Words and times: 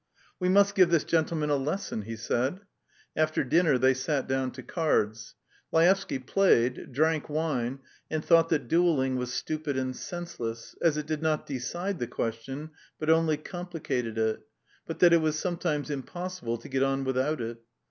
"We 0.39 0.49
must 0.49 0.73
give 0.73 0.89
this 0.89 1.03
gentleman 1.03 1.51
a 1.51 1.55
lesson..." 1.57 2.01
he 2.09 2.15
said. 2.15 2.61
After 3.15 3.43
dinner 3.43 3.77
they 3.77 3.93
sat 3.93 4.27
down 4.27 4.49
to 4.53 4.63
cards. 4.63 5.35
Laevsky 5.71 6.17
played, 6.17 6.91
drank 6.91 7.29
wine, 7.29 7.81
and 8.09 8.25
thought 8.25 8.49
that 8.49 8.67
duelling 8.67 9.17
was 9.17 9.31
stupid 9.31 9.77
and 9.77 9.95
senseless, 9.95 10.75
as 10.81 10.97
it 10.97 11.05
did 11.05 11.21
not 11.21 11.45
decide 11.45 11.99
the 11.99 12.07
question 12.07 12.71
but 12.97 13.11
only 13.11 13.37
complicated 13.37 14.17
it, 14.17 14.39
but 14.87 14.97
that 14.97 15.13
it 15.13 15.21
was 15.21 15.37
sometimes 15.37 15.91
impossible 15.91 16.57
to 16.57 16.67
get 16.67 16.81
on 16.81 17.03
without 17.03 17.39
it. 17.39 17.59